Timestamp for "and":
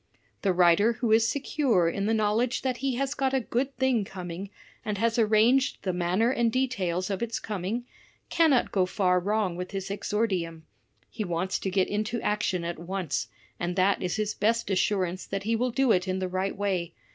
4.83-4.97, 6.31-6.51, 13.59-13.75